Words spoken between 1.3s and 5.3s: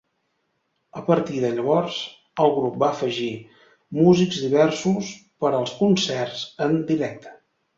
de llavors, el grup va afegir músics diversos